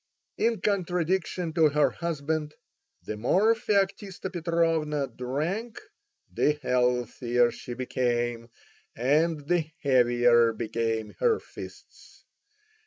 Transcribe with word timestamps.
In 0.39 0.61
contradistinction 0.61 1.53
to 1.53 1.69
her 1.69 1.91
husband, 1.91 2.55
the 3.03 3.15
more 3.17 3.53
Feoktista 3.53 4.33
Petrovna 4.33 5.05
drank 5.05 5.79
the 6.33 6.53
healthier 6.53 7.51
she 7.51 7.75
became, 7.75 8.49
and 8.95 9.47
the 9.47 9.69
heavier 9.83 10.53
became 10.53 11.13
her 11.19 11.39
fists. 11.39 12.23